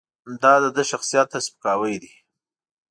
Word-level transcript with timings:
دا 0.41 0.53
د 0.63 0.65
ده 0.75 0.83
شخصیت 0.91 1.27
ته 1.33 1.39
سپکاوی 1.45 1.95
دی. 2.03 2.13